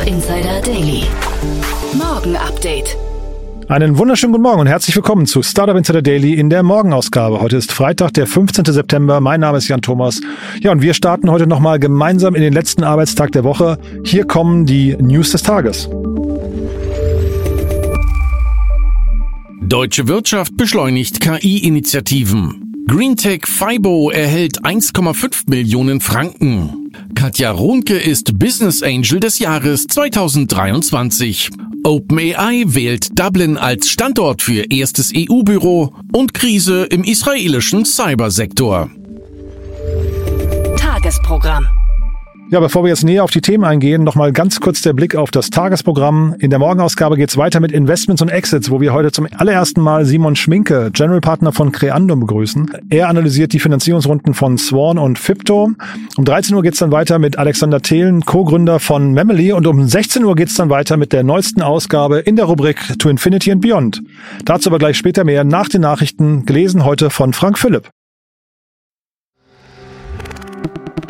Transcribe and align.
Startup 0.00 0.06
Insider 0.06 0.60
Daily. 0.62 1.02
Morgen 1.92 2.36
Update. 2.36 2.96
Einen 3.68 3.98
wunderschönen 3.98 4.32
guten 4.32 4.42
Morgen 4.42 4.60
und 4.60 4.66
herzlich 4.66 4.96
willkommen 4.96 5.26
zu 5.26 5.42
Startup 5.42 5.76
Insider 5.76 6.00
Daily 6.00 6.34
in 6.34 6.48
der 6.48 6.62
Morgenausgabe. 6.62 7.40
Heute 7.40 7.56
ist 7.56 7.70
Freitag, 7.72 8.14
der 8.14 8.26
15. 8.26 8.64
September. 8.64 9.20
Mein 9.20 9.40
Name 9.40 9.58
ist 9.58 9.68
Jan 9.68 9.82
Thomas. 9.82 10.20
Ja, 10.60 10.72
und 10.72 10.80
wir 10.80 10.94
starten 10.94 11.30
heute 11.30 11.46
nochmal 11.46 11.78
gemeinsam 11.78 12.34
in 12.34 12.40
den 12.40 12.52
letzten 12.52 12.82
Arbeitstag 12.82 13.32
der 13.32 13.44
Woche. 13.44 13.78
Hier 14.04 14.24
kommen 14.24 14.64
die 14.64 14.96
News 14.96 15.32
des 15.32 15.42
Tages. 15.42 15.88
Deutsche 19.60 20.08
Wirtschaft 20.08 20.56
beschleunigt 20.56 21.20
KI-Initiativen. 21.20 22.86
Greentech 22.88 23.46
Fibo 23.46 24.10
erhält 24.10 24.64
1,5 24.64 25.42
Millionen 25.48 26.00
Franken. 26.00 26.79
Katja 27.14 27.50
Runke 27.50 27.96
ist 27.96 28.38
Business 28.38 28.82
Angel 28.82 29.20
des 29.20 29.38
Jahres 29.38 29.86
2023. 29.86 31.50
OpenAI 31.84 32.64
wählt 32.66 33.18
Dublin 33.18 33.56
als 33.56 33.88
Standort 33.88 34.42
für 34.42 34.70
erstes 34.70 35.12
EU-Büro 35.14 35.94
und 36.12 36.34
Krise 36.34 36.84
im 36.84 37.04
israelischen 37.04 37.84
Cybersektor. 37.84 38.90
Tagesprogramm. 40.76 41.66
Ja, 42.52 42.58
bevor 42.58 42.82
wir 42.82 42.88
jetzt 42.88 43.04
näher 43.04 43.22
auf 43.22 43.30
die 43.30 43.42
Themen 43.42 43.62
eingehen, 43.62 44.02
nochmal 44.02 44.32
ganz 44.32 44.58
kurz 44.58 44.82
der 44.82 44.92
Blick 44.92 45.14
auf 45.14 45.30
das 45.30 45.50
Tagesprogramm. 45.50 46.34
In 46.40 46.50
der 46.50 46.58
Morgenausgabe 46.58 47.16
geht's 47.16 47.36
weiter 47.36 47.60
mit 47.60 47.70
Investments 47.70 48.22
und 48.22 48.28
Exits, 48.28 48.72
wo 48.72 48.80
wir 48.80 48.92
heute 48.92 49.12
zum 49.12 49.28
allerersten 49.36 49.80
Mal 49.80 50.04
Simon 50.04 50.34
Schminke, 50.34 50.90
General 50.92 51.20
Partner 51.20 51.52
von 51.52 51.70
Creandum, 51.70 52.18
begrüßen. 52.18 52.72
Er 52.90 53.08
analysiert 53.08 53.52
die 53.52 53.60
Finanzierungsrunden 53.60 54.34
von 54.34 54.58
Swan 54.58 54.98
und 54.98 55.16
Fipto. 55.16 55.70
Um 56.16 56.24
13 56.24 56.56
Uhr 56.56 56.64
geht's 56.64 56.80
dann 56.80 56.90
weiter 56.90 57.20
mit 57.20 57.38
Alexander 57.38 57.82
Thelen, 57.82 58.24
Co-Gründer 58.24 58.80
von 58.80 59.12
Memely. 59.12 59.52
Und 59.52 59.68
um 59.68 59.86
16 59.86 60.24
Uhr 60.24 60.34
geht's 60.34 60.54
dann 60.54 60.70
weiter 60.70 60.96
mit 60.96 61.12
der 61.12 61.22
neuesten 61.22 61.62
Ausgabe 61.62 62.18
in 62.18 62.34
der 62.34 62.46
Rubrik 62.46 62.98
To 62.98 63.08
Infinity 63.10 63.52
and 63.52 63.60
Beyond. 63.60 64.02
Dazu 64.44 64.70
aber 64.70 64.80
gleich 64.80 64.98
später 64.98 65.22
mehr 65.22 65.44
nach 65.44 65.68
den 65.68 65.82
Nachrichten, 65.82 66.46
gelesen 66.46 66.84
heute 66.84 67.10
von 67.10 67.32
Frank 67.32 67.60
Philipp. 67.60 67.90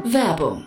Werbung. 0.05 0.67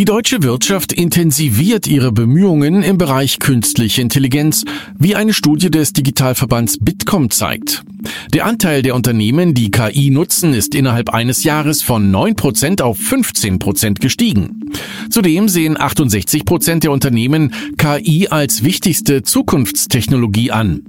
Die 0.00 0.06
deutsche 0.06 0.42
Wirtschaft 0.42 0.94
intensiviert 0.94 1.86
ihre 1.86 2.10
Bemühungen 2.10 2.82
im 2.82 2.96
Bereich 2.96 3.38
künstliche 3.38 4.00
Intelligenz, 4.00 4.64
wie 4.98 5.14
eine 5.14 5.34
Studie 5.34 5.70
des 5.70 5.92
Digitalverbands 5.92 6.78
Bitkom 6.80 7.28
zeigt. 7.28 7.84
Der 8.32 8.46
Anteil 8.46 8.80
der 8.80 8.94
Unternehmen, 8.94 9.52
die 9.52 9.70
KI 9.70 10.08
nutzen, 10.08 10.54
ist 10.54 10.74
innerhalb 10.74 11.10
eines 11.10 11.44
Jahres 11.44 11.82
von 11.82 12.10
9% 12.10 12.80
auf 12.80 12.98
15% 12.98 14.00
gestiegen. 14.00 14.70
Zudem 15.10 15.50
sehen 15.50 15.76
68% 15.76 16.80
der 16.80 16.92
Unternehmen 16.92 17.52
KI 17.76 18.28
als 18.28 18.64
wichtigste 18.64 19.22
Zukunftstechnologie 19.22 20.50
an. 20.50 20.82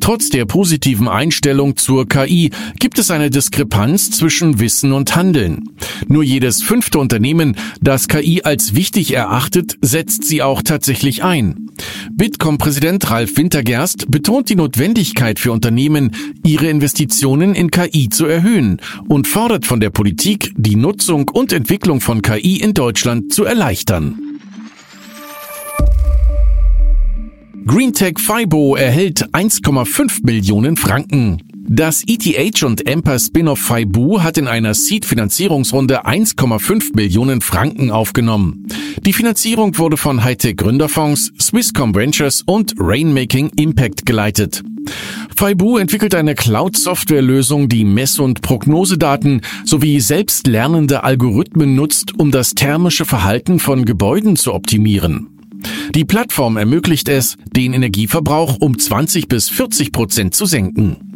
Trotz 0.00 0.30
der 0.30 0.46
positiven 0.46 1.08
Einstellung 1.08 1.76
zur 1.76 2.08
KI 2.08 2.50
gibt 2.78 2.98
es 2.98 3.10
eine 3.10 3.30
Diskrepanz 3.30 4.10
zwischen 4.10 4.58
Wissen 4.58 4.92
und 4.92 5.14
Handeln. 5.14 5.64
Nur 6.08 6.22
jedes 6.22 6.62
fünfte 6.62 6.98
Unternehmen, 6.98 7.56
das 7.80 8.08
KI 8.08 8.42
als 8.50 8.74
wichtig 8.74 9.14
erachtet, 9.14 9.78
setzt 9.80 10.24
sie 10.24 10.42
auch 10.42 10.62
tatsächlich 10.62 11.22
ein. 11.22 11.68
Bitkom-Präsident 12.10 13.08
Ralf 13.08 13.36
Wintergerst 13.36 14.10
betont 14.10 14.48
die 14.48 14.56
Notwendigkeit 14.56 15.38
für 15.38 15.52
Unternehmen, 15.52 16.10
ihre 16.44 16.66
Investitionen 16.66 17.54
in 17.54 17.70
KI 17.70 18.08
zu 18.08 18.26
erhöhen 18.26 18.80
und 19.06 19.28
fordert 19.28 19.66
von 19.66 19.78
der 19.78 19.90
Politik, 19.90 20.52
die 20.56 20.74
Nutzung 20.74 21.28
und 21.28 21.52
Entwicklung 21.52 22.00
von 22.00 22.22
KI 22.22 22.56
in 22.56 22.74
Deutschland 22.74 23.32
zu 23.32 23.44
erleichtern. 23.44 24.18
Greentech 27.66 28.18
Fibo 28.18 28.74
erhält 28.74 29.28
1,5 29.32 30.24
Millionen 30.24 30.76
Franken. 30.76 31.49
Das 31.72 32.02
ETH 32.04 32.64
und 32.64 32.84
Emper 32.84 33.16
Spin-off 33.16 33.60
Faibu 33.60 34.22
hat 34.22 34.36
in 34.38 34.48
einer 34.48 34.74
Seed-Finanzierungsrunde 34.74 36.04
1,5 36.04 36.96
Millionen 36.96 37.40
Franken 37.42 37.92
aufgenommen. 37.92 38.66
Die 39.06 39.12
Finanzierung 39.12 39.78
wurde 39.78 39.96
von 39.96 40.24
Hightech 40.24 40.56
Gründerfonds, 40.56 41.30
Swisscom 41.40 41.94
Ventures 41.94 42.42
und 42.42 42.74
Rainmaking 42.76 43.52
Impact 43.54 44.04
geleitet. 44.04 44.64
Faibu 45.36 45.78
entwickelt 45.78 46.16
eine 46.16 46.34
Cloud-Software-Lösung, 46.34 47.68
die 47.68 47.84
Mess- 47.84 48.18
und 48.18 48.42
Prognosedaten 48.42 49.42
sowie 49.64 50.00
selbstlernende 50.00 51.04
Algorithmen 51.04 51.76
nutzt, 51.76 52.18
um 52.18 52.32
das 52.32 52.56
thermische 52.56 53.04
Verhalten 53.04 53.60
von 53.60 53.84
Gebäuden 53.84 54.34
zu 54.34 54.54
optimieren. 54.54 55.38
Die 55.94 56.04
Plattform 56.04 56.56
ermöglicht 56.56 57.08
es, 57.08 57.36
den 57.54 57.74
Energieverbrauch 57.74 58.56
um 58.58 58.76
20 58.76 59.28
bis 59.28 59.48
40 59.48 59.92
Prozent 59.92 60.34
zu 60.34 60.46
senken. 60.46 61.09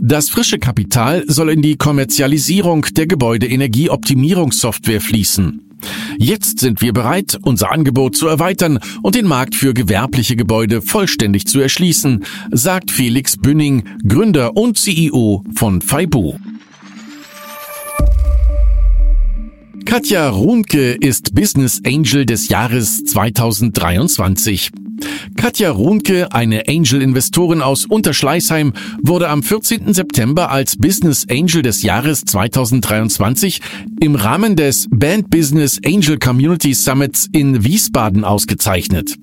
Das 0.00 0.28
frische 0.28 0.58
Kapital 0.58 1.24
soll 1.26 1.50
in 1.50 1.62
die 1.62 1.76
Kommerzialisierung 1.76 2.86
der 2.96 3.06
Gebäudeenergieoptimierungssoftware 3.06 5.00
fließen. 5.00 5.60
Jetzt 6.18 6.60
sind 6.60 6.80
wir 6.80 6.92
bereit, 6.92 7.38
unser 7.42 7.70
Angebot 7.70 8.16
zu 8.16 8.26
erweitern 8.26 8.78
und 9.02 9.14
den 9.14 9.26
Markt 9.26 9.54
für 9.54 9.74
gewerbliche 9.74 10.36
Gebäude 10.36 10.80
vollständig 10.82 11.46
zu 11.46 11.60
erschließen, 11.60 12.24
sagt 12.50 12.90
Felix 12.90 13.36
Bünning, 13.36 13.84
Gründer 14.06 14.56
und 14.56 14.78
CEO 14.78 15.44
von 15.54 15.82
Faibu. 15.82 16.34
Katja 19.84 20.28
Runke 20.30 20.92
ist 20.92 21.34
Business 21.34 21.80
Angel 21.84 22.24
des 22.24 22.48
Jahres 22.48 23.04
2023. 23.04 24.83
Katja 25.36 25.70
Runke, 25.70 26.32
eine 26.32 26.64
Angel-Investorin 26.68 27.62
aus 27.62 27.86
Unterschleißheim, 27.86 28.72
wurde 29.02 29.28
am 29.28 29.42
14. 29.42 29.92
September 29.92 30.50
als 30.50 30.76
Business 30.76 31.26
Angel 31.30 31.62
des 31.62 31.82
Jahres 31.82 32.24
2023 32.24 33.60
im 34.00 34.14
Rahmen 34.14 34.56
des 34.56 34.86
Band 34.90 35.30
Business 35.30 35.80
Angel 35.84 36.18
Community 36.18 36.74
Summits 36.74 37.28
in 37.32 37.64
Wiesbaden 37.64 38.24
ausgezeichnet. 38.24 39.16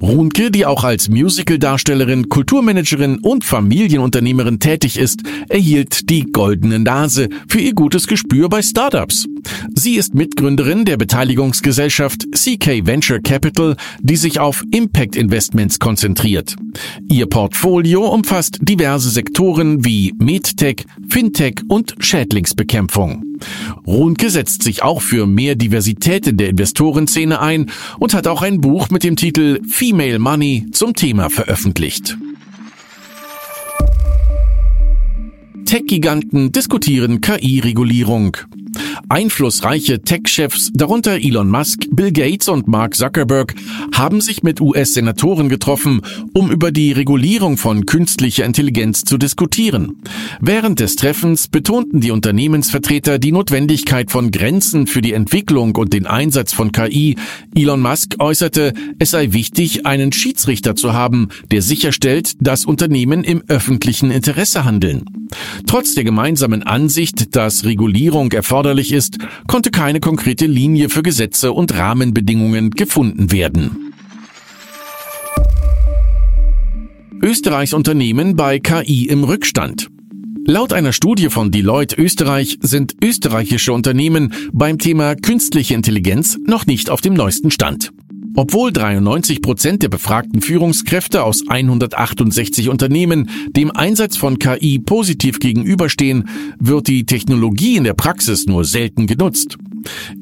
Runke, 0.00 0.50
die 0.50 0.66
auch 0.66 0.84
als 0.84 1.08
Musical-Darstellerin, 1.08 2.28
Kulturmanagerin 2.28 3.18
und 3.18 3.44
Familienunternehmerin 3.44 4.60
tätig 4.60 4.98
ist, 4.98 5.22
erhielt 5.48 6.10
die 6.10 6.24
goldene 6.24 6.78
Nase 6.78 7.28
für 7.48 7.60
ihr 7.60 7.74
gutes 7.74 8.06
Gespür 8.06 8.48
bei 8.48 8.62
Startups. 8.62 9.26
Sie 9.74 9.94
ist 9.94 10.14
Mitgründerin 10.14 10.84
der 10.84 10.96
Beteiligungsgesellschaft 10.96 12.26
CK 12.32 12.86
Venture 12.86 13.20
Capital, 13.20 13.76
die 14.00 14.16
sich 14.16 14.38
auf 14.38 14.64
Impact 14.70 15.16
Investments 15.16 15.78
konzentriert. 15.78 16.56
Ihr 17.08 17.26
Portfolio 17.26 18.06
umfasst 18.08 18.58
diverse 18.62 19.10
Sektoren 19.10 19.84
wie 19.84 20.14
MedTech, 20.18 20.84
Fintech 21.08 21.62
und 21.68 21.94
Schädlingsbekämpfung. 21.98 23.24
Runke 23.86 24.30
setzt 24.30 24.62
sich 24.62 24.82
auch 24.82 25.02
für 25.02 25.26
mehr 25.26 25.56
Diversität 25.56 26.26
in 26.26 26.36
der 26.36 26.48
Investorenszene 26.48 27.40
ein 27.40 27.70
und 27.98 28.14
hat 28.14 28.26
auch 28.26 28.42
ein 28.42 28.60
Buch 28.60 28.90
mit 28.90 29.04
dem 29.04 29.16
Titel 29.16 29.60
Female 29.68 30.18
Money 30.18 30.66
zum 30.72 30.94
Thema 30.94 31.30
veröffentlicht. 31.30 32.16
Tech-Giganten 35.64 36.52
diskutieren 36.52 37.20
KI-Regulierung. 37.20 38.36
Einflussreiche 39.08 40.02
Tech-Chefs, 40.02 40.70
darunter 40.74 41.12
Elon 41.12 41.50
Musk, 41.50 41.86
Bill 41.90 42.12
Gates 42.12 42.48
und 42.48 42.68
Mark 42.68 42.94
Zuckerberg, 42.94 43.54
haben 43.94 44.20
sich 44.20 44.42
mit 44.42 44.60
US-Senatoren 44.60 45.48
getroffen, 45.48 46.02
um 46.32 46.50
über 46.50 46.72
die 46.72 46.92
Regulierung 46.92 47.56
von 47.56 47.86
künstlicher 47.86 48.44
Intelligenz 48.44 49.04
zu 49.04 49.18
diskutieren. 49.18 49.96
Während 50.40 50.80
des 50.80 50.96
Treffens 50.96 51.48
betonten 51.48 52.00
die 52.00 52.10
Unternehmensvertreter 52.10 53.18
die 53.18 53.32
Notwendigkeit 53.32 54.10
von 54.10 54.30
Grenzen 54.30 54.86
für 54.86 55.02
die 55.02 55.12
Entwicklung 55.12 55.76
und 55.76 55.92
den 55.92 56.06
Einsatz 56.06 56.52
von 56.52 56.72
KI. 56.72 57.16
Elon 57.54 57.80
Musk 57.80 58.16
äußerte, 58.18 58.72
es 58.98 59.10
sei 59.10 59.32
wichtig, 59.32 59.86
einen 59.86 60.12
Schiedsrichter 60.12 60.74
zu 60.74 60.92
haben, 60.92 61.28
der 61.50 61.62
sicherstellt, 61.62 62.32
dass 62.40 62.64
Unternehmen 62.64 63.24
im 63.24 63.42
öffentlichen 63.48 64.10
Interesse 64.10 64.64
handeln. 64.64 65.04
Trotz 65.66 65.94
der 65.94 66.04
gemeinsamen 66.04 66.62
Ansicht, 66.62 67.36
dass 67.36 67.64
Regulierung 67.64 68.32
erforderlich 68.32 68.61
ist, 68.92 69.18
konnte 69.46 69.70
keine 69.70 70.00
konkrete 70.00 70.46
Linie 70.46 70.88
für 70.88 71.02
Gesetze 71.02 71.52
und 71.52 71.74
Rahmenbedingungen 71.74 72.70
gefunden 72.70 73.32
werden. 73.32 73.92
Österreichs 77.22 77.72
Unternehmen 77.72 78.34
bei 78.34 78.58
KI 78.58 79.06
im 79.06 79.24
Rückstand. 79.24 79.88
Laut 80.44 80.72
einer 80.72 80.92
Studie 80.92 81.28
von 81.30 81.52
Deloitte 81.52 81.94
Österreich 81.96 82.58
sind 82.62 82.96
österreichische 83.00 83.72
Unternehmen 83.72 84.32
beim 84.52 84.78
Thema 84.78 85.14
künstliche 85.14 85.74
Intelligenz 85.74 86.36
noch 86.44 86.66
nicht 86.66 86.90
auf 86.90 87.00
dem 87.00 87.14
neuesten 87.14 87.52
Stand. 87.52 87.92
Obwohl 88.34 88.72
93 88.72 89.42
Prozent 89.42 89.82
der 89.82 89.88
befragten 89.88 90.40
Führungskräfte 90.40 91.22
aus 91.22 91.46
168 91.46 92.68
Unternehmen 92.68 93.28
dem 93.50 93.70
Einsatz 93.70 94.16
von 94.16 94.38
KI 94.38 94.78
positiv 94.78 95.38
gegenüberstehen, 95.38 96.28
wird 96.58 96.88
die 96.88 97.04
Technologie 97.04 97.76
in 97.76 97.84
der 97.84 97.94
Praxis 97.94 98.46
nur 98.46 98.64
selten 98.64 99.06
genutzt. 99.06 99.58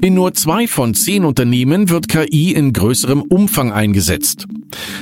In 0.01 0.15
nur 0.15 0.35
zwei 0.35 0.67
von 0.67 0.95
zehn 0.95 1.25
Unternehmen 1.25 1.89
wird 1.89 2.09
KI 2.09 2.53
in 2.53 2.73
größerem 2.73 3.23
Umfang 3.23 3.73
eingesetzt. 3.73 4.47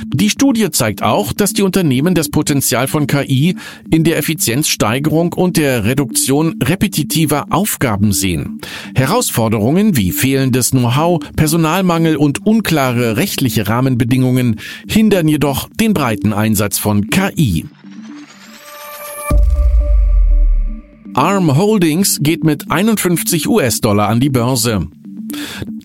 Die 0.07 0.29
Studie 0.29 0.69
zeigt 0.71 1.03
auch, 1.03 1.31
dass 1.33 1.53
die 1.53 1.61
Unternehmen 1.61 2.15
das 2.15 2.29
Potenzial 2.29 2.87
von 2.87 3.07
KI 3.07 3.55
in 3.91 4.03
der 4.03 4.17
Effizienzsteigerung 4.17 5.33
und 5.33 5.57
der 5.57 5.85
Reduktion 5.85 6.55
repetitiver 6.63 7.47
Aufgaben 7.51 8.11
sehen. 8.11 8.59
Herausforderungen 8.99 9.95
wie 9.95 10.11
fehlendes 10.11 10.71
Know-how, 10.71 11.21
Personalmangel 11.37 12.17
und 12.17 12.45
unklare 12.45 13.15
rechtliche 13.15 13.69
Rahmenbedingungen 13.69 14.59
hindern 14.89 15.29
jedoch 15.29 15.69
den 15.79 15.93
breiten 15.93 16.33
Einsatz 16.33 16.77
von 16.77 17.09
KI. 17.09 17.65
ARM 21.13 21.55
Holdings 21.55 22.19
geht 22.21 22.43
mit 22.43 22.69
51 22.69 23.47
US-Dollar 23.47 24.09
an 24.09 24.19
die 24.19 24.29
Börse. 24.29 24.89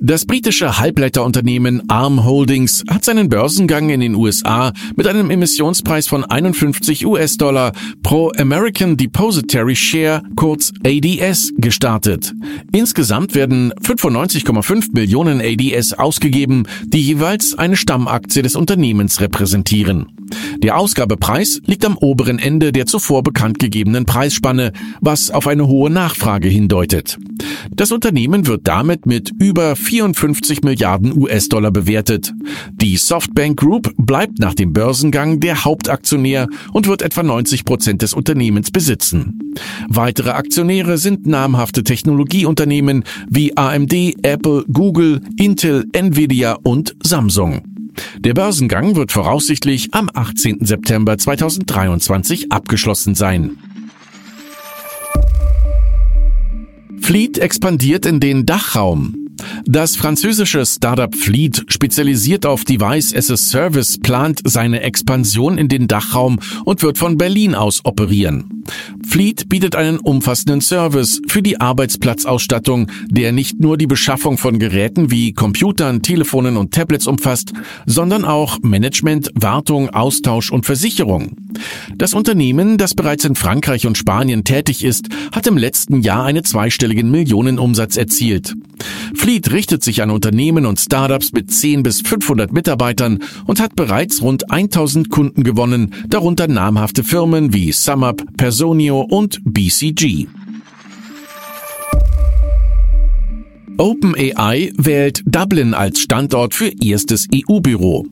Das 0.07 0.27
britische 0.27 0.79
Halbleiterunternehmen 0.79 1.89
ARM 1.89 2.27
Holdings 2.27 2.85
hat 2.91 3.07
seinen 3.07 3.31
Börsengang 3.31 3.89
in 3.89 4.01
den 4.01 4.15
USA 4.15 4.75
mit 4.97 5.07
einem 5.07 5.31
Emissionspreis 5.31 6.09
von 6.09 6.27
51 6.27 7.07
US-Dollar 7.07 7.73
pro 8.03 8.31
American 8.37 8.99
Depository 8.99 9.75
Share, 9.75 10.23
kurz 10.37 10.75
ADS, 10.85 11.55
gestartet. 11.57 12.35
Insgesamt 12.73 13.35
werden 13.35 13.73
95,5 13.81 14.93
Millionen 14.93 15.41
ADS 15.41 15.95
ausgegeben, 15.95 16.65
die 16.85 17.01
jeweils 17.01 17.57
eine 17.57 17.79
Stammaktie 17.79 18.43
des 18.43 18.57
Unternehmens 18.57 19.23
repräsentieren. 19.23 20.09
Der 20.59 20.77
Ausgabepreis 20.77 21.61
liegt 21.65 21.85
am 21.85 21.97
oberen 21.97 22.39
Ende 22.39 22.73
der 22.73 22.85
zuvor 22.85 23.23
bekannt 23.23 23.59
gegebenen 23.59 24.05
Preisspanne, 24.05 24.73
was 25.01 25.31
auf 25.31 25.47
eine 25.47 25.67
hohe 25.67 25.91
Nachfrage 25.91 26.49
hindeutet. 26.49 27.19
Das 27.71 27.93
Unternehmen 27.93 28.47
wird 28.47 28.67
damit 28.69 29.07
mit 29.07 29.33
über 29.39 29.77
54 29.95 30.65
Milliarden 30.65 31.17
US-Dollar 31.17 31.71
bewertet. 31.71 32.33
Die 32.73 32.97
Softbank 32.97 33.61
Group 33.61 33.95
bleibt 33.97 34.41
nach 34.41 34.53
dem 34.53 34.73
Börsengang 34.73 35.39
der 35.39 35.65
Hauptaktionär 35.65 36.49
und 36.73 36.89
wird 36.89 37.01
etwa 37.01 37.23
90 37.23 37.65
Prozent 37.65 38.03
des 38.03 38.13
Unternehmens 38.13 38.73
besitzen. 38.73 39.55
Weitere 39.89 40.31
Aktionäre 40.31 40.99
sind 40.99 41.29
namhafte 41.29 41.85
Technologieunternehmen 41.85 43.05
wie 43.31 43.57
AMD, 43.57 43.95
Apple, 44.23 44.65
Google, 44.73 45.21
Intel, 45.37 45.85
Nvidia 45.93 46.59
und 46.65 46.97
Samsung. 47.01 47.63
Der 48.19 48.35
Börsengang 48.35 48.97
wird 48.97 49.13
voraussichtlich 49.13 49.95
am 49.95 50.11
18. 50.13 50.65
September 50.65 51.17
2023 51.17 52.51
abgeschlossen 52.51 53.15
sein. 53.15 53.59
Fleet 57.01 57.39
expandiert 57.39 58.07
in 58.07 58.19
den 58.19 58.45
Dachraum. 58.45 59.24
Das 59.65 59.97
französische 59.97 60.65
Startup 60.67 61.15
Fleet, 61.15 61.65
spezialisiert 61.69 62.47
auf 62.47 62.65
Device 62.65 63.15
as 63.15 63.31
a 63.31 63.37
Service, 63.37 63.99
plant 63.99 64.41
seine 64.45 64.83
Expansion 64.83 65.59
in 65.59 65.69
den 65.69 65.89
Dachraum 65.89 66.39
und 66.65 66.83
wird 66.83 66.99
von 66.99 67.19
Berlin 67.19 67.55
aus 67.55 67.85
operieren. 67.85 68.65
Fleet 69.07 69.49
bietet 69.49 69.77
einen 69.77 69.99
umfassenden 69.99 70.61
Service 70.61 71.21
für 71.29 71.43
die 71.43 71.61
Arbeitsplatzausstattung, 71.61 72.91
der 73.09 73.33
nicht 73.33 73.61
nur 73.61 73.77
die 73.77 73.87
Beschaffung 73.87 74.39
von 74.39 74.59
Geräten 74.59 75.11
wie 75.11 75.33
Computern, 75.33 76.03
Telefonen 76.03 76.57
und 76.57 76.73
Tablets 76.73 77.07
umfasst, 77.07 77.53
sondern 77.87 78.25
auch 78.25 78.59
Management, 78.63 79.31
Wartung, 79.35 79.91
Austausch 79.91 80.51
und 80.51 80.67
Versicherung. 80.67 81.37
Das 81.97 82.15
Unternehmen, 82.15 82.79
das 82.79 82.95
bereits 82.95 83.25
in 83.25 83.35
Frankreich 83.35 83.87
und 83.87 83.99
Spanien 83.99 84.45
tätig 84.45 84.85
ist, 84.85 85.09
hat 85.33 85.47
im 85.47 85.57
letzten 85.57 86.01
Jahr 86.01 86.25
einen 86.25 86.45
zweistelligen 86.45 87.11
Millionenumsatz 87.11 87.97
erzielt. 87.97 88.55
Fleet 89.25 89.53
richtet 89.53 89.83
sich 89.83 90.03
an 90.03 90.11
Unternehmen 90.11 90.67
und 90.67 90.79
Startups 90.79 91.33
mit 91.33 91.51
10 91.51 91.83
bis 91.83 92.03
500 92.03 92.53
Mitarbeitern 92.53 93.21
und 93.47 93.59
hat 93.59 93.75
bereits 93.75 94.21
rund 94.21 94.51
1000 94.51 95.09
Kunden 95.09 95.45
gewonnen, 95.45 95.95
darunter 96.07 96.47
namhafte 96.47 97.03
Firmen 97.03 97.55
wie 97.55 97.73
SumUp, 97.73 98.23
Personio 98.37 99.01
und 99.01 99.41
BCG. 99.43 100.27
OpenAI 103.79 104.73
wählt 104.77 105.23
Dublin 105.25 105.73
als 105.73 106.01
Standort 106.01 106.53
für 106.53 106.71
erstes 106.83 107.27
EU-Büro. 107.35 108.05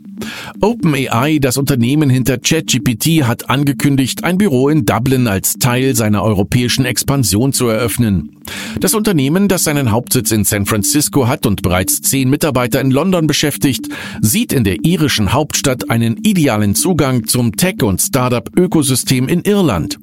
OpenAI, 0.61 1.39
das 1.39 1.57
Unternehmen 1.57 2.11
hinter 2.11 2.39
ChatGPT, 2.39 3.25
hat 3.25 3.51
angekündigt, 3.51 4.25
ein 4.25 4.39
Büro 4.39 4.69
in 4.69 4.85
Dublin 4.85 5.27
als 5.27 5.55
Teil 5.55 5.95
seiner 5.95 6.23
europäischen 6.23 6.85
Expansion 6.85 7.53
zu 7.53 7.69
eröffnen. 7.69 8.37
Das 8.81 8.95
Unternehmen, 8.95 9.49
das 9.49 9.65
seinen 9.65 9.93
Hauptsitz 9.93 10.33
in 10.33 10.45
San 10.45 10.67
Francisco 10.67 11.29
hat 11.29 11.47
und 11.47 11.63
bereits 11.63 12.03
zehn 12.03 12.31
Mitarbeiter 12.31 12.81
in 12.81 12.91
London 12.91 13.27
beschäftigt, 13.27 13.89
sieht 14.21 14.53
in 14.53 14.65
der 14.65 14.85
irischen 14.85 15.33
Hauptstadt 15.33 15.91
einen 15.91 16.17
idealen 16.17 16.75
Zugang 16.75 17.27
zum 17.27 17.57
Tech- 17.57 17.83
und 17.83 18.01
Startup-Ökosystem 18.01 19.29
in 19.29 19.43
Irland. 19.43 19.99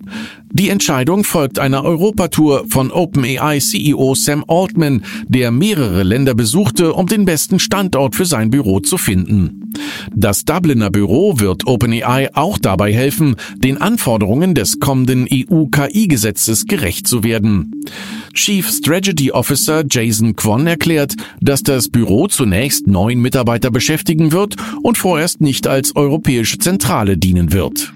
Die 0.51 0.69
Entscheidung 0.69 1.23
folgt 1.23 1.59
einer 1.59 1.83
Europatour 1.83 2.65
von 2.69 2.91
OpenAI 2.91 3.59
CEO 3.59 4.15
Sam 4.15 4.43
Altman, 4.47 5.03
der 5.27 5.51
mehrere 5.51 6.01
Länder 6.01 6.33
besuchte, 6.33 6.93
um 6.93 7.05
den 7.05 7.25
besten 7.25 7.59
Standort 7.59 8.15
für 8.15 8.25
sein 8.25 8.49
Büro 8.49 8.79
zu 8.79 8.97
finden. 8.97 9.71
Das 10.15 10.45
Dubliner 10.45 10.89
Büro 10.89 11.39
wird 11.39 11.67
OpenAI 11.67 12.29
auch 12.33 12.57
dabei 12.57 12.91
helfen, 12.91 13.35
den 13.57 13.79
Anforderungen 13.79 14.55
des 14.55 14.79
kommenden 14.79 15.27
EU-KI-Gesetzes 15.31 16.65
gerecht 16.65 17.07
zu 17.07 17.23
werden. 17.23 17.83
Chief 18.33 18.67
Strategy 18.67 19.31
Officer 19.31 19.83
Jason 19.87 20.35
Kwon 20.35 20.65
erklärt, 20.65 21.15
dass 21.41 21.61
das 21.61 21.89
Büro 21.89 22.27
zunächst 22.27 22.87
neun 22.87 23.19
Mitarbeiter 23.19 23.69
beschäftigen 23.69 24.31
wird 24.31 24.55
und 24.81 24.97
vorerst 24.97 25.41
nicht 25.41 25.67
als 25.67 25.95
europäische 25.95 26.57
Zentrale 26.57 27.17
dienen 27.17 27.53
wird. 27.53 27.93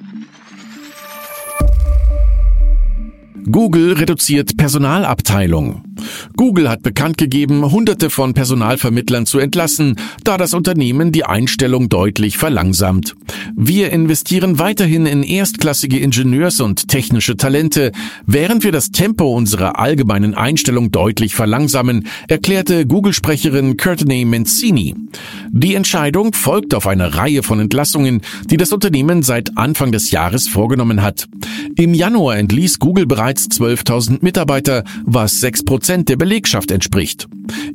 Google 3.51 3.93
reduziert 3.99 4.55
Personalabteilung. 4.55 5.83
Google 6.35 6.69
hat 6.69 6.83
bekannt 6.83 7.17
gegeben, 7.17 7.71
hunderte 7.71 8.09
von 8.09 8.33
Personalvermittlern 8.33 9.25
zu 9.25 9.39
entlassen, 9.39 9.95
da 10.23 10.37
das 10.37 10.53
Unternehmen 10.53 11.11
die 11.11 11.25
Einstellung 11.25 11.89
deutlich 11.89 12.37
verlangsamt. 12.37 13.15
Wir 13.55 13.91
investieren 13.91 14.59
weiterhin 14.59 15.05
in 15.05 15.23
erstklassige 15.23 15.99
Ingenieurs- 15.99 16.61
und 16.61 16.87
technische 16.87 17.37
Talente, 17.37 17.91
während 18.25 18.63
wir 18.63 18.71
das 18.71 18.91
Tempo 18.91 19.35
unserer 19.35 19.79
allgemeinen 19.79 20.33
Einstellung 20.33 20.91
deutlich 20.91 21.35
verlangsamen, 21.35 22.07
erklärte 22.27 22.85
Google-Sprecherin 22.85 23.77
Courtney 23.77 24.25
Mancini. 24.25 24.95
Die 25.51 25.75
Entscheidung 25.75 26.33
folgt 26.33 26.73
auf 26.73 26.87
eine 26.87 27.15
Reihe 27.15 27.43
von 27.43 27.59
Entlassungen, 27.59 28.21
die 28.49 28.57
das 28.57 28.73
Unternehmen 28.73 29.23
seit 29.23 29.57
Anfang 29.57 29.91
des 29.91 30.11
Jahres 30.11 30.47
vorgenommen 30.47 31.01
hat. 31.01 31.27
Im 31.75 31.93
Januar 31.93 32.37
entließ 32.37 32.79
Google 32.79 33.05
bereits 33.05 33.47
12.000 33.47 34.19
Mitarbeiter, 34.21 34.83
was 35.05 35.39
6 35.39 35.65
Prozent 35.65 35.92
der 36.01 36.15
Belegschaft 36.17 36.71
entspricht. 36.71 37.27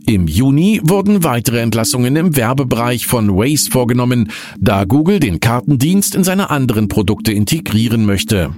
Im 0.07 0.27
Juni 0.27 0.81
wurden 0.83 1.25
weitere 1.25 1.61
Entlassungen 1.61 2.17
im 2.17 2.37
Werbebereich 2.37 3.07
von 3.07 3.31
Waze 3.37 3.71
vorgenommen, 3.71 4.31
da 4.59 4.85
Google 4.85 5.21
den 5.21 5.41
Kartendienst 5.41 6.15
in 6.15 6.25
seine 6.25 6.51
anderen 6.51 6.89
Produkte 6.89 7.33
integrieren 7.33 8.05
möchte. 8.05 8.53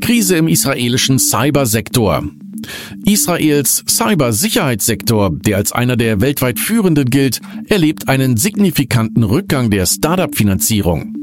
Krise 0.00 0.36
im 0.36 0.48
israelischen 0.48 1.18
Cybersektor. 1.18 2.24
Israels 3.04 3.84
Cybersicherheitssektor, 3.88 5.30
der 5.30 5.56
als 5.56 5.72
einer 5.72 5.96
der 5.96 6.20
weltweit 6.20 6.58
führenden 6.58 7.10
gilt, 7.10 7.40
erlebt 7.68 8.08
einen 8.08 8.36
signifikanten 8.36 9.22
Rückgang 9.22 9.70
der 9.70 9.86
Startup-Finanzierung. 9.86 11.14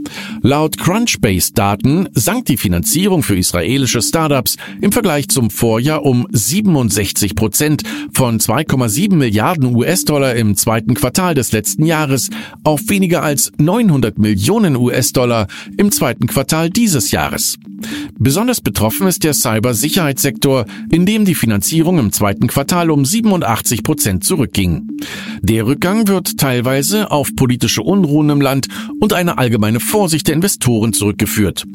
Laut 0.41 0.77
Crunchbase-Daten 0.77 2.09
sank 2.13 2.45
die 2.45 2.57
Finanzierung 2.57 3.23
für 3.23 3.37
israelische 3.37 4.01
Startups 4.01 4.57
im 4.81 4.91
Vergleich 4.91 5.29
zum 5.29 5.49
Vorjahr 5.49 6.03
um 6.03 6.27
67 6.31 7.35
Prozent 7.35 7.83
von 8.13 8.39
2,7 8.39 9.15
Milliarden 9.15 9.75
US-Dollar 9.75 10.35
im 10.35 10.55
zweiten 10.55 10.93
Quartal 10.93 11.33
des 11.33 11.51
letzten 11.51 11.85
Jahres 11.85 12.29
auf 12.63 12.81
weniger 12.87 13.23
als 13.23 13.51
900 13.57 14.17
Millionen 14.17 14.75
US-Dollar 14.75 15.47
im 15.77 15.91
zweiten 15.91 16.27
Quartal 16.27 16.69
dieses 16.69 17.11
Jahres. 17.11 17.57
Besonders 18.17 18.61
betroffen 18.61 19.07
ist 19.07 19.23
der 19.23 19.33
Cybersicherheitssektor, 19.33 20.65
in 20.91 21.05
dem 21.05 21.25
die 21.25 21.35
Finanzierung 21.35 21.99
im 21.99 22.11
zweiten 22.11 22.47
Quartal 22.47 22.91
um 22.91 23.05
87 23.05 23.83
Prozent 23.83 24.23
zurückging. 24.23 24.87
Der 25.41 25.65
Rückgang 25.65 26.07
wird 26.07 26.37
teilweise 26.37 27.11
auf 27.11 27.35
politische 27.35 27.81
Unruhen 27.81 28.29
im 28.29 28.41
Land 28.41 28.67
und 28.99 29.13
eine 29.13 29.37
allgemeine 29.37 29.79
Vorsicht 29.79 30.27
der 30.27 30.35
Investoren 30.35 30.93
zurückgeführt. 30.93 31.65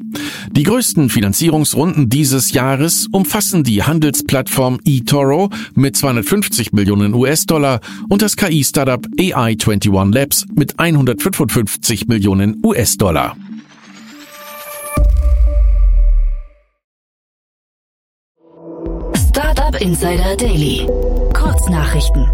Die 0.52 0.64
größten 0.64 1.10
Finanzierungsrunden 1.10 2.08
dieses 2.08 2.52
Jahres 2.52 3.06
umfassen 3.12 3.62
die 3.62 3.82
Handelsplattform 3.82 4.80
eToro 4.84 5.50
mit 5.74 5.96
250 5.96 6.72
Millionen 6.72 7.14
US-Dollar 7.14 7.80
und 8.08 8.22
das 8.22 8.36
KI-Startup 8.36 9.06
AI21 9.18 10.12
Labs 10.12 10.46
mit 10.54 10.78
155 10.78 12.08
Millionen 12.08 12.60
US-Dollar. 12.64 13.36
Insider 19.80 20.36
Daily. 20.36 20.86
Kurznachrichten. 21.32 22.26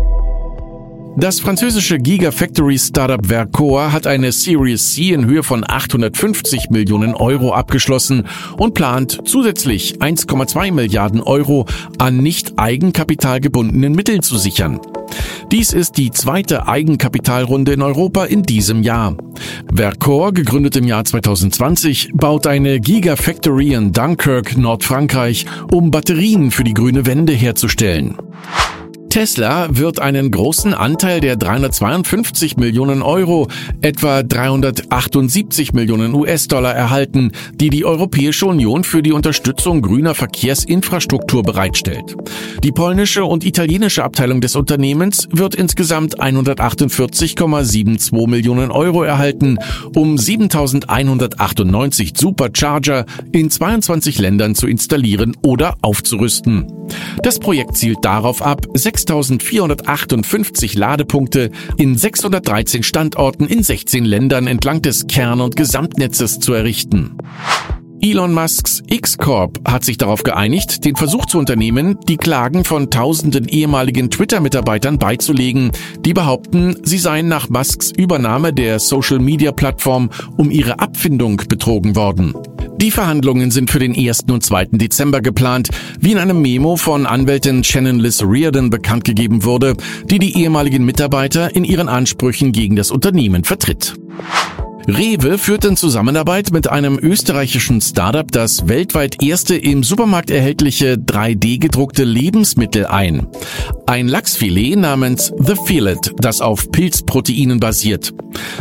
Das 1.17 1.39
französische 1.39 2.01
Gigafactory 2.01 2.77
Startup 2.77 3.25
Vercoa 3.25 3.93
hat 3.93 4.09
eine 4.09 4.33
Series 4.33 4.93
C 4.95 5.13
in 5.13 5.27
Höhe 5.27 5.45
von 5.45 5.63
850 5.65 6.71
Millionen 6.71 7.15
Euro 7.15 7.55
abgeschlossen 7.55 8.27
und 8.59 8.75
plant 8.75 9.21
zusätzlich 9.27 9.99
1,2 9.99 10.73
Milliarden 10.73 11.23
Euro 11.23 11.67
an 11.99 12.17
nicht 12.17 12.59
eigenkapitalgebundenen 12.59 13.93
Mitteln 13.93 14.23
zu 14.23 14.37
sichern. 14.39 14.81
Dies 15.53 15.73
ist 15.73 15.97
die 15.97 16.11
zweite 16.11 16.67
Eigenkapitalrunde 16.67 17.73
in 17.73 17.83
Europa 17.83 18.25
in 18.25 18.43
diesem 18.43 18.83
Jahr. 18.83 19.17
Vercor, 19.73 20.33
gegründet 20.33 20.77
im 20.77 20.85
Jahr 20.85 21.05
2020, 21.05 22.11
baut 22.15 22.47
eine 22.47 22.81
Gigafactory 22.81 23.75
in 23.75 23.93
Dunkirk, 23.93 24.57
Nordfrankreich, 24.57 25.47
um 25.71 25.91
Batterien 25.91 26.51
für 26.51 26.65
die 26.65 26.75
grüne 26.75 27.07
Wende 27.07 27.33
herzustellen. 27.33 28.17
Tesla 29.17 29.69
wird 29.71 29.99
einen 29.99 30.31
großen 30.31 30.75
Anteil 30.75 31.21
der 31.21 31.37
352 31.37 32.59
Millionen 32.59 33.01
Euro, 33.01 33.49
etwa 33.81 34.23
378 34.23 35.73
Millionen 35.73 36.13
US-Dollar 36.13 36.75
erhalten, 36.75 37.33
die 37.55 37.71
die 37.71 37.87
Europäische 37.87 38.45
Union 38.45 38.85
für 38.85 39.03
die 39.03 39.13
Unterstützung 39.13 39.81
grüner 39.81 40.15
Verkehrsinfrastruktur 40.15 41.43
bereitstellt. 41.43 42.15
Die 42.63 42.73
polnische 42.73 43.25
und 43.25 43.47
italienische 43.47 44.05
Abteilung 44.05 44.43
des 44.43 44.55
Unternehmens 44.55 45.29
wird 45.33 45.55
insgesamt 45.55 46.21
148,72 46.21 48.29
Millionen 48.29 48.71
Euro 48.71 49.03
erhalten, 49.03 49.57
um 49.95 50.19
7198 50.19 52.13
Supercharger 52.15 53.07
in 53.33 53.51
22 53.51 54.19
Ländern 54.19 54.55
zu 54.55 54.67
installieren 54.67 55.35
oder 55.43 55.79
aufzurüsten. 55.81 56.71
Das 57.23 57.39
Projekt 57.39 57.77
zielt 57.77 58.05
darauf 58.05 58.43
ab, 58.43 58.67
6.458 59.07 60.79
Ladepunkte 60.79 61.51
in 61.77 61.97
613 61.97 62.83
Standorten 62.83 63.47
in 63.47 63.63
16 63.63 64.05
Ländern 64.05 64.47
entlang 64.47 64.83
des 64.83 65.07
Kern- 65.07 65.41
und 65.41 65.57
Gesamtnetzes 65.57 66.41
zu 66.41 66.53
errichten. 66.53 67.17
Elon 68.03 68.35
Musks 68.35 68.83
X-Corp 68.89 69.59
hat 69.67 69.85
sich 69.85 69.97
darauf 69.97 70.23
geeinigt, 70.23 70.85
den 70.85 70.97
Versuch 70.97 71.27
zu 71.27 71.39
unternehmen, 71.39 71.99
die 72.09 72.19
Klagen 72.19 72.65
von 72.65 72.91
tausenden 72.91 73.49
ehemaligen 73.49 74.11
Twitter-Mitarbeitern 74.11 74.99
beizulegen, 74.99 75.73
die 76.01 76.13
behaupten, 76.13 76.77
sie 76.83 76.99
seien 76.99 77.29
nach 77.29 77.49
Musks 77.49 77.91
Übernahme 77.97 78.53
der 78.53 78.79
Social-Media-Plattform 78.81 80.11
um 80.37 80.51
ihre 80.51 80.79
Abfindung 80.79 81.43
betrogen 81.49 81.97
worden. 81.97 82.35
Die 82.79 82.91
Verhandlungen 82.91 83.51
sind 83.51 83.71
für 83.71 83.79
den 83.79 83.97
1. 83.97 84.25
und 84.31 84.45
2. 84.45 84.67
Dezember 84.73 85.23
geplant, 85.23 85.71
wie 85.99 86.13
in 86.13 86.19
einem 86.19 86.43
Memo 86.43 86.77
von 86.77 87.07
Anwältin 87.07 87.65
Shannon 87.65 87.99
Liz 87.99 88.23
Reardon 88.23 88.69
bekannt 88.69 89.05
gegeben 89.05 89.45
wurde, 89.45 89.77
die 90.05 90.19
die 90.19 90.43
ehemaligen 90.43 90.85
Mitarbeiter 90.85 91.57
in 91.57 91.65
ihren 91.65 91.89
Ansprüchen 91.89 92.53
gegen 92.53 92.77
das 92.77 92.91
Unternehmen 92.91 93.45
vertritt. 93.45 93.95
Rewe 94.89 95.39
führt 95.39 95.65
in 95.65 95.77
Zusammenarbeit 95.77 96.53
mit 96.53 96.69
einem 96.71 96.99
österreichischen 96.99 97.81
Startup 97.81 98.31
das 98.31 98.69
weltweit 98.69 99.23
erste 99.23 99.57
im 99.57 99.83
Supermarkt 99.83 100.31
erhältliche 100.31 100.95
3D 100.95 101.59
gedruckte 101.59 102.05
Lebensmittel 102.05 102.87
ein. 102.87 103.27
Ein 103.89 104.09
Lachsfilet 104.09 104.75
namens 104.77 105.33
The 105.39 105.55
Fillet, 105.65 106.13
das 106.17 106.41
auf 106.41 106.73
Pilzproteinen 106.73 107.61
basiert. 107.61 108.13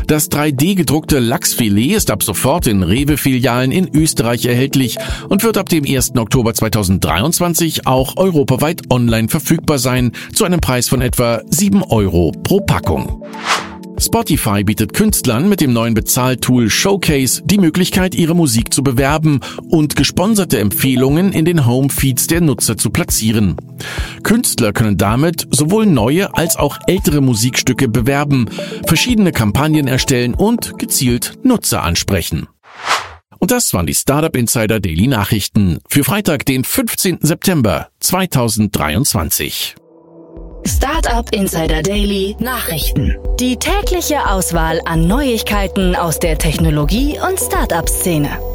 Das 0.05 0.29
3D 0.29 0.75
gedruckte 0.75 1.17
Lachsfilet 1.17 1.95
ist 1.95 2.11
ab 2.11 2.21
sofort 2.21 2.67
in 2.67 2.83
Rewe-Filialen 2.83 3.71
in 3.71 3.89
Österreich 3.95 4.45
erhältlich 4.45 4.97
und 5.27 5.43
wird 5.43 5.57
ab 5.57 5.67
dem 5.69 5.83
1. 5.83 6.15
Oktober 6.15 6.53
2023 6.53 7.87
auch 7.87 8.17
europaweit 8.17 8.83
online 8.91 9.27
verfügbar 9.27 9.79
sein, 9.79 10.11
zu 10.31 10.45
einem 10.45 10.59
Preis 10.59 10.89
von 10.89 11.01
etwa 11.01 11.41
7 11.49 11.81
Euro 11.81 12.31
pro 12.43 12.59
Packung. 12.59 13.23
Spotify 13.97 14.63
bietet 14.63 14.93
Künstlern 14.93 15.47
mit 15.47 15.61
dem 15.61 15.71
neuen 15.71 15.93
Bezahltool 15.93 16.69
Showcase 16.69 17.41
die 17.45 17.57
Möglichkeit, 17.57 18.13
ihre 18.13 18.35
Musik 18.35 18.73
zu 18.73 18.83
bewerben 18.83 19.39
und 19.69 19.95
gesponserte 19.95 20.59
Empfehlungen 20.59 21.31
in 21.31 21.45
den 21.45 21.65
Homefeeds 21.65 22.27
der 22.27 22.41
Nutzer 22.41 22.77
zu 22.77 22.89
platzieren. 22.89 23.55
Künstler 24.25 24.73
können 24.73 24.97
damit 24.97 25.47
sowohl 25.51 25.85
neue 25.85 26.35
als 26.35 26.57
auch 26.57 26.79
ältere 26.87 27.21
Musikstücke 27.21 27.87
bewerben, 27.87 28.49
verschiedene 28.87 29.31
Kampagnen 29.31 29.87
erstellen 29.87 30.33
und 30.33 30.79
gezielt 30.79 31.37
Nutzer 31.43 31.83
ansprechen. 31.83 32.47
Und 33.37 33.51
das 33.51 33.73
waren 33.75 33.85
die 33.85 33.93
Startup 33.93 34.35
Insider 34.35 34.79
Daily 34.79 35.05
Nachrichten 35.05 35.79
für 35.87 36.03
Freitag, 36.03 36.45
den 36.45 36.63
15. 36.63 37.19
September 37.21 37.89
2023. 37.99 39.75
Startup 40.65 41.31
Insider 41.31 41.83
Daily 41.83 42.35
Nachrichten. 42.39 43.15
Die 43.39 43.57
tägliche 43.57 44.27
Auswahl 44.27 44.81
an 44.85 45.07
Neuigkeiten 45.07 45.95
aus 45.95 46.17
der 46.17 46.39
Technologie- 46.39 47.19
und 47.19 47.39
Startup-Szene. 47.39 48.54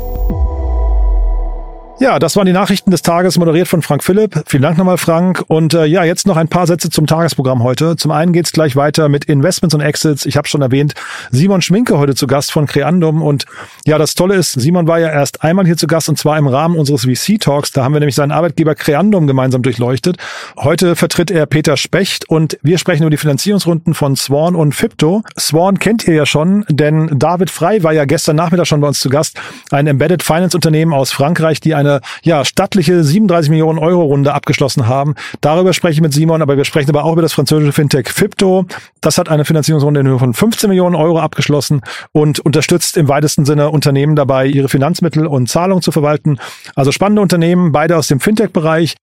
Ja, 2.00 2.18
das 2.18 2.34
waren 2.34 2.46
die 2.46 2.54
Nachrichten 2.54 2.90
des 2.90 3.02
Tages, 3.02 3.36
moderiert 3.36 3.68
von 3.68 3.82
Frank 3.82 4.02
Philipp. 4.02 4.42
Vielen 4.46 4.62
Dank 4.62 4.78
nochmal, 4.78 4.96
Frank. 4.96 5.44
Und 5.48 5.74
äh, 5.74 5.84
ja, 5.84 6.02
jetzt 6.02 6.26
noch 6.26 6.38
ein 6.38 6.48
paar 6.48 6.66
Sätze 6.66 6.88
zum 6.88 7.06
Tagesprogramm 7.06 7.62
heute. 7.62 7.94
Zum 7.94 8.10
einen 8.10 8.32
geht's 8.32 8.52
gleich 8.52 8.74
weiter 8.74 9.10
mit 9.10 9.26
Investments 9.26 9.74
und 9.74 9.82
Exits. 9.82 10.24
Ich 10.24 10.38
habe 10.38 10.48
schon 10.48 10.62
erwähnt, 10.62 10.94
Simon 11.30 11.60
Schminke 11.60 11.98
heute 11.98 12.14
zu 12.14 12.26
Gast 12.26 12.52
von 12.52 12.64
Creandum. 12.64 13.20
Und 13.20 13.44
ja, 13.84 13.98
das 13.98 14.14
Tolle 14.14 14.36
ist, 14.36 14.52
Simon 14.52 14.86
war 14.86 14.98
ja 14.98 15.10
erst 15.10 15.44
einmal 15.44 15.66
hier 15.66 15.76
zu 15.76 15.86
Gast 15.86 16.08
und 16.08 16.16
zwar 16.16 16.38
im 16.38 16.46
Rahmen 16.46 16.78
unseres 16.78 17.02
VC-Talks. 17.04 17.72
Da 17.72 17.84
haben 17.84 17.92
wir 17.92 18.00
nämlich 18.00 18.14
seinen 18.14 18.32
Arbeitgeber 18.32 18.74
Creandum 18.74 19.26
gemeinsam 19.26 19.60
durchleuchtet. 19.60 20.16
Heute 20.56 20.96
vertritt 20.96 21.30
er 21.30 21.44
Peter 21.44 21.76
Specht 21.76 22.30
und 22.30 22.56
wir 22.62 22.78
sprechen 22.78 23.02
über 23.02 23.10
die 23.10 23.18
Finanzierungsrunden 23.18 23.92
von 23.92 24.16
Swan 24.16 24.54
und 24.56 24.74
Fipto. 24.74 25.22
Swan 25.38 25.78
kennt 25.78 26.08
ihr 26.08 26.14
ja 26.14 26.24
schon, 26.24 26.64
denn 26.70 27.10
David 27.18 27.50
Frey 27.50 27.84
war 27.84 27.92
ja 27.92 28.06
gestern 28.06 28.36
Nachmittag 28.36 28.66
schon 28.66 28.80
bei 28.80 28.88
uns 28.88 29.00
zu 29.00 29.10
Gast. 29.10 29.38
Ein 29.70 29.86
Embedded 29.86 30.22
Finance 30.22 30.56
Unternehmen 30.56 30.94
aus 30.94 31.12
Frankreich, 31.12 31.60
die 31.60 31.74
eine 31.74 31.89
eine 31.90 32.00
ja 32.22 32.44
stattliche 32.44 33.02
37 33.02 33.50
Millionen 33.50 33.78
Euro 33.78 34.02
Runde 34.02 34.32
abgeschlossen 34.32 34.86
haben. 34.86 35.14
Darüber 35.40 35.72
spreche 35.72 35.94
ich 35.94 36.00
mit 36.00 36.12
Simon, 36.12 36.42
aber 36.42 36.56
wir 36.56 36.64
sprechen 36.64 36.90
aber 36.90 37.04
auch 37.04 37.12
über 37.12 37.22
das 37.22 37.32
französische 37.32 37.72
Fintech 37.72 38.08
Fipto. 38.08 38.66
Das 39.00 39.18
hat 39.18 39.28
eine 39.28 39.44
Finanzierungsrunde 39.44 40.00
in 40.00 40.06
Höhe 40.06 40.18
von 40.18 40.34
15 40.34 40.68
Millionen 40.68 40.94
Euro 40.94 41.20
abgeschlossen 41.20 41.80
und 42.12 42.40
unterstützt 42.40 42.96
im 42.96 43.08
weitesten 43.08 43.44
Sinne 43.44 43.70
Unternehmen 43.70 44.16
dabei, 44.16 44.46
ihre 44.46 44.68
Finanzmittel 44.68 45.26
und 45.26 45.48
Zahlungen 45.48 45.82
zu 45.82 45.92
verwalten. 45.92 46.38
Also 46.74 46.92
spannende 46.92 47.22
Unternehmen, 47.22 47.72
beide 47.72 47.96
aus 47.96 48.08
dem 48.08 48.20
Fintech-Bereich. 48.20 48.96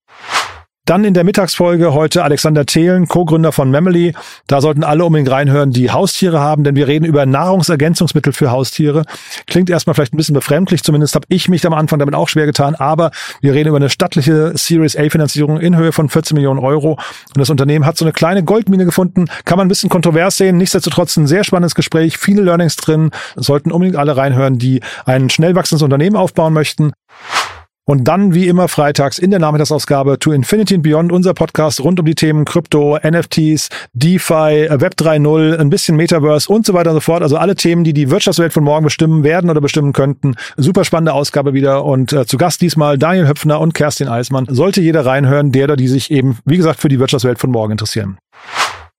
Dann 0.87 1.03
in 1.03 1.13
der 1.13 1.25
Mittagsfolge 1.25 1.93
heute 1.93 2.23
Alexander 2.23 2.65
Thelen, 2.65 3.09
Co-Gründer 3.09 3.51
von 3.51 3.69
Memely. 3.69 4.13
Da 4.47 4.61
sollten 4.61 4.85
alle 4.85 5.03
unbedingt 5.03 5.29
reinhören, 5.29 5.71
die 5.71 5.91
Haustiere 5.91 6.39
haben, 6.39 6.63
denn 6.63 6.77
wir 6.77 6.87
reden 6.87 7.03
über 7.03 7.25
Nahrungsergänzungsmittel 7.25 8.31
für 8.31 8.51
Haustiere. 8.51 9.03
Klingt 9.47 9.69
erstmal 9.69 9.95
vielleicht 9.95 10.13
ein 10.13 10.17
bisschen 10.17 10.33
befremdlich, 10.33 10.83
zumindest 10.83 11.13
habe 11.15 11.25
ich 11.27 11.49
mich 11.49 11.67
am 11.67 11.73
Anfang 11.73 11.99
damit 11.99 12.15
auch 12.15 12.29
schwer 12.29 12.45
getan, 12.45 12.73
aber 12.73 13.11
wir 13.41 13.53
reden 13.53 13.67
über 13.67 13.75
eine 13.75 13.89
stattliche 13.89 14.53
Series 14.55 14.95
A 14.95 15.09
Finanzierung 15.09 15.59
in 15.59 15.75
Höhe 15.75 15.91
von 15.91 16.07
14 16.07 16.35
Millionen 16.35 16.61
Euro 16.61 16.91
und 16.91 17.37
das 17.37 17.49
Unternehmen 17.49 17.85
hat 17.85 17.97
so 17.97 18.05
eine 18.05 18.13
kleine 18.13 18.45
Goldmine 18.45 18.85
gefunden, 18.85 19.25
kann 19.43 19.57
man 19.57 19.65
ein 19.65 19.69
bisschen 19.69 19.89
kontrovers 19.89 20.37
sehen, 20.37 20.55
nichtsdestotrotz 20.55 21.17
ein 21.17 21.27
sehr 21.27 21.43
spannendes 21.43 21.75
Gespräch, 21.75 22.17
viele 22.17 22.43
Learnings 22.43 22.77
drin, 22.77 23.11
sollten 23.35 23.73
unbedingt 23.73 23.97
alle 23.97 24.15
reinhören, 24.15 24.57
die 24.57 24.79
ein 25.03 25.29
schnell 25.29 25.53
wachsendes 25.53 25.81
Unternehmen 25.81 26.15
aufbauen 26.15 26.53
möchten. 26.53 26.93
Und 27.89 28.03
dann, 28.03 28.33
wie 28.33 28.49
immer, 28.49 28.67
freitags 28.67 29.17
in 29.17 29.31
der 29.31 29.39
Nachmittagsausgabe 29.39 30.19
To 30.19 30.33
Infinity 30.33 30.75
and 30.75 30.83
Beyond, 30.83 31.09
unser 31.13 31.33
Podcast 31.33 31.81
rund 31.81 32.01
um 32.01 32.05
die 32.05 32.15
Themen 32.15 32.43
Krypto, 32.43 32.97
NFTs, 32.97 33.69
DeFi, 33.93 34.67
Web 34.69 34.95
3.0, 34.99 35.57
ein 35.57 35.69
bisschen 35.69 35.95
Metaverse 35.95 36.51
und 36.51 36.65
so 36.65 36.73
weiter 36.73 36.89
und 36.89 36.97
so 36.97 36.99
fort. 36.99 37.23
Also 37.23 37.37
alle 37.37 37.55
Themen, 37.55 37.85
die 37.85 37.93
die 37.93 38.09
Wirtschaftswelt 38.09 38.51
von 38.51 38.65
morgen 38.65 38.83
bestimmen 38.83 39.23
werden 39.23 39.49
oder 39.49 39.61
bestimmen 39.61 39.93
könnten. 39.93 40.35
Super 40.57 40.83
spannende 40.83 41.13
Ausgabe 41.13 41.53
wieder. 41.53 41.85
Und 41.85 42.11
äh, 42.11 42.25
zu 42.25 42.35
Gast 42.35 42.59
diesmal 42.59 42.97
Daniel 42.97 43.29
Höpfner 43.29 43.61
und 43.61 43.73
Kerstin 43.73 44.09
Eismann. 44.09 44.47
Sollte 44.49 44.81
jeder 44.81 45.05
reinhören, 45.05 45.53
der 45.53 45.63
oder 45.63 45.77
die 45.77 45.87
sich 45.87 46.11
eben, 46.11 46.39
wie 46.43 46.57
gesagt, 46.57 46.81
für 46.81 46.89
die 46.89 46.99
Wirtschaftswelt 46.99 47.39
von 47.39 47.51
morgen 47.51 47.71
interessieren. 47.71 48.17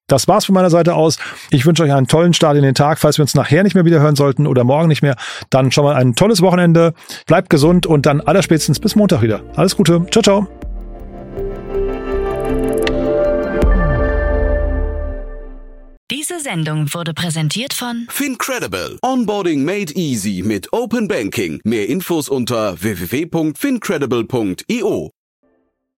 Das 0.09 0.27
war's 0.27 0.47
von 0.47 0.55
meiner 0.55 0.71
Seite 0.71 0.95
aus. 0.95 1.19
Ich 1.51 1.67
wünsche 1.67 1.85
euch 1.85 1.93
einen 1.93 2.09
tollen 2.09 2.35
Start 2.35 2.57
in 2.57 2.63
den 2.63 2.75
Tag. 2.75 2.99
Falls 2.99 3.19
wir 3.19 3.23
uns 3.23 3.35
nachher 3.35 3.63
nicht 3.63 3.75
mehr 3.75 3.85
wieder 3.85 4.01
hören 4.01 4.17
sollten 4.17 4.47
oder 4.47 4.65
morgen 4.65 4.89
nicht 4.89 5.03
mehr, 5.03 5.17
dann 5.51 5.71
schon 5.71 5.85
mal 5.85 5.95
ein 5.95 6.15
tolles 6.17 6.41
Wochenende. 6.43 6.95
Bleibt 7.27 7.51
gesund 7.51 7.87
und 7.87 8.07
dann 8.07 8.23
allerspätestens 8.23 8.81
bis 8.81 8.97
Montag 8.97 9.23
wieder. 9.23 9.43
Alles 9.55 9.77
Gute. 9.77 10.05
Ciao, 10.11 10.23
ciao. 10.23 10.49
Diese 16.11 16.41
Sendung 16.41 16.95
wurde 16.95 17.13
präsentiert 17.13 17.75
von 17.75 18.07
Fincredible. 18.09 18.99
Onboarding 19.03 19.63
made 19.63 19.93
easy 19.95 20.43
mit 20.43 20.73
Open 20.73 21.07
Banking. 21.07 21.61
Mehr 21.65 21.87
Infos 21.89 22.31
unter 22.31 22.81
www.fincredible.io. 22.81 25.11